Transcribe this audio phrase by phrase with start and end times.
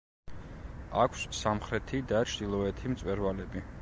[1.03, 3.63] აქვს სამხრეთი და ჩრდილოეთი მწვერვალები.